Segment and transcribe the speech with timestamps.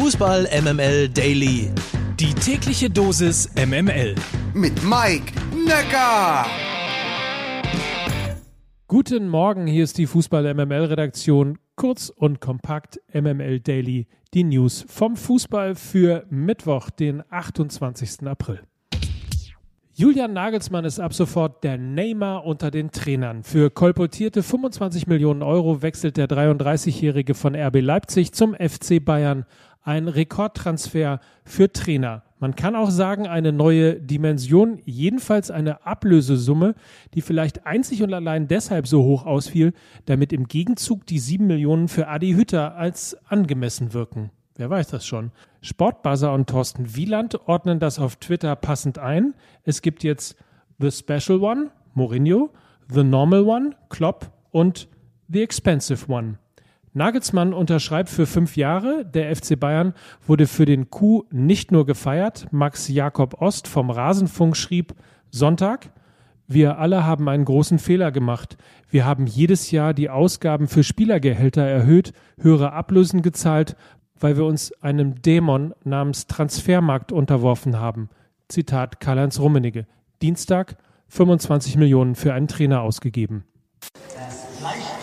[0.00, 1.72] Fußball MML Daily.
[2.20, 4.14] Die tägliche Dosis MML.
[4.54, 5.32] Mit Mike
[5.66, 6.46] Necker.
[8.86, 11.58] Guten Morgen, hier ist die Fußball MML Redaktion.
[11.74, 14.06] Kurz und kompakt MML Daily.
[14.34, 18.24] Die News vom Fußball für Mittwoch, den 28.
[18.28, 18.60] April.
[19.94, 23.42] Julian Nagelsmann ist ab sofort der Neymar unter den Trainern.
[23.42, 29.44] Für kolportierte 25 Millionen Euro wechselt der 33-Jährige von RB Leipzig zum FC Bayern.
[29.88, 32.22] Ein Rekordtransfer für Trainer.
[32.40, 36.74] Man kann auch sagen, eine neue Dimension, jedenfalls eine Ablösesumme,
[37.14, 39.72] die vielleicht einzig und allein deshalb so hoch ausfiel,
[40.04, 44.30] damit im Gegenzug die 7 Millionen für Adi Hütter als angemessen wirken.
[44.56, 45.32] Wer weiß das schon?
[45.62, 49.32] Sportbuzzer und Thorsten Wieland ordnen das auf Twitter passend ein.
[49.64, 50.36] Es gibt jetzt
[50.80, 52.50] The Special One, Mourinho,
[52.92, 54.86] The Normal One, Klopp und
[55.28, 56.36] The Expensive One.
[56.98, 59.06] Nagelsmann unterschreibt für fünf Jahre.
[59.06, 59.94] Der FC Bayern
[60.26, 62.48] wurde für den Coup nicht nur gefeiert.
[62.50, 64.94] Max Jakob Ost vom Rasenfunk schrieb
[65.30, 65.90] Sonntag.
[66.48, 68.56] Wir alle haben einen großen Fehler gemacht.
[68.90, 73.76] Wir haben jedes Jahr die Ausgaben für Spielergehälter erhöht, höhere Ablösen gezahlt,
[74.18, 78.08] weil wir uns einem Dämon namens Transfermarkt unterworfen haben.
[78.48, 79.86] Zitat Karl-Heinz Rummenigge.
[80.20, 80.76] Dienstag
[81.08, 83.44] 25 Millionen für einen Trainer ausgegeben.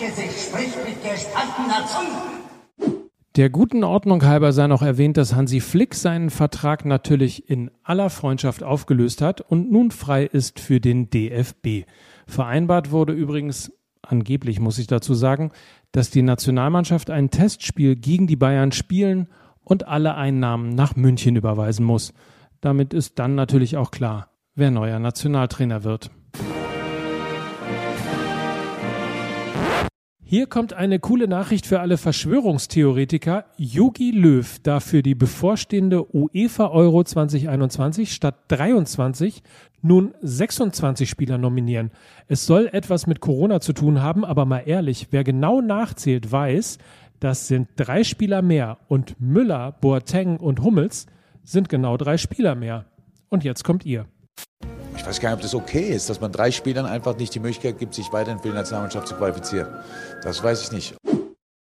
[0.05, 3.01] Fleischgesicht spricht mit gespaltener Zunge.
[3.35, 8.09] Der guten Ordnung halber sei noch erwähnt, dass Hansi Flick seinen Vertrag natürlich in aller
[8.09, 11.85] Freundschaft aufgelöst hat und nun frei ist für den DFB.
[12.27, 15.51] Vereinbart wurde übrigens angeblich muss ich dazu sagen,
[15.91, 19.27] dass die Nationalmannschaft ein Testspiel gegen die Bayern spielen
[19.61, 22.13] und alle Einnahmen nach München überweisen muss.
[22.61, 26.11] Damit ist dann natürlich auch klar, wer neuer Nationaltrainer wird.
[30.35, 33.45] Hier kommt eine coole Nachricht für alle Verschwörungstheoretiker.
[33.55, 39.41] Yogi Löw darf für die bevorstehende UEFA Euro 2021 statt 23
[39.81, 41.89] nun 26 Spieler nominieren.
[42.27, 46.79] Es soll etwas mit Corona zu tun haben, aber mal ehrlich, wer genau nachzählt, weiß,
[47.21, 51.05] das sind drei Spieler mehr und Müller, Boateng und Hummels
[51.45, 52.83] sind genau drei Spieler mehr.
[53.29, 54.05] Und jetzt kommt ihr.
[55.05, 57.39] Ich weiß gar nicht, ob das okay ist, dass man drei Spielern einfach nicht die
[57.39, 59.67] Möglichkeit gibt, sich weiterhin für die Nationalmannschaft zu qualifizieren.
[60.23, 60.95] Das weiß ich nicht.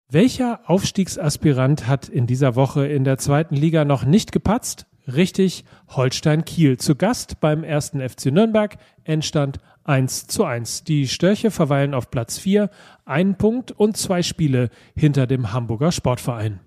[0.07, 4.85] Welcher Aufstiegsaspirant hat in dieser Woche in der zweiten Liga noch nicht gepatzt?
[5.07, 6.77] Richtig, Holstein Kiel.
[6.77, 8.77] Zu Gast beim ersten FC Nürnberg.
[9.03, 10.83] Endstand 1 zu 1.
[10.83, 12.69] Die Störche verweilen auf Platz 4,
[13.03, 16.59] einen Punkt und zwei Spiele hinter dem Hamburger Sportverein.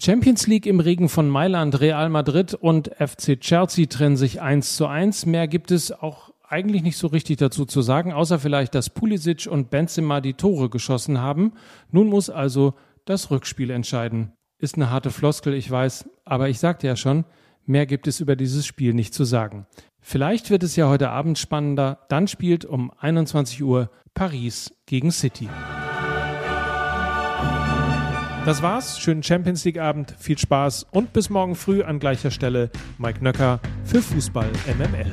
[0.00, 4.86] Champions League im Regen von Mailand, Real Madrid und FC Chelsea trennen sich 1 zu
[4.86, 5.26] 1.
[5.26, 9.48] Mehr gibt es auch eigentlich nicht so richtig dazu zu sagen, außer vielleicht, dass Pulisic
[9.50, 11.52] und Benzema die Tore geschossen haben.
[11.90, 12.74] Nun muss also
[13.06, 14.32] das Rückspiel entscheiden.
[14.58, 17.24] Ist eine harte Floskel, ich weiß, aber ich sagte ja schon,
[17.66, 19.66] mehr gibt es über dieses Spiel nicht zu sagen.
[20.00, 22.06] Vielleicht wird es ja heute Abend spannender.
[22.08, 25.48] Dann spielt um 21 Uhr Paris gegen City.
[28.48, 28.98] Das war's.
[28.98, 32.70] Schönen Champions League Abend, viel Spaß und bis morgen früh an gleicher Stelle.
[32.96, 35.12] Mike Nöcker für Fußball MML.